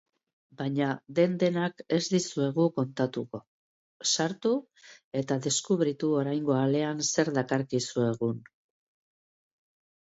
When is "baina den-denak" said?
0.59-1.83